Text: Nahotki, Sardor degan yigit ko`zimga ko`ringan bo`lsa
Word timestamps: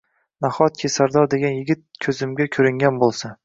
Nahotki, 0.45 0.91
Sardor 0.93 1.29
degan 1.35 1.55
yigit 1.59 1.85
ko`zimga 2.07 2.51
ko`ringan 2.59 3.03
bo`lsa 3.07 3.37